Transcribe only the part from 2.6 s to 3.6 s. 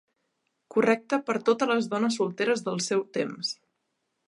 del seu temps.